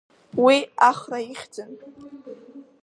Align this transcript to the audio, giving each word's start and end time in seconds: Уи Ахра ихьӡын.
Уи 0.43 0.57
Ахра 0.89 1.19
ихьӡын. 1.33 1.71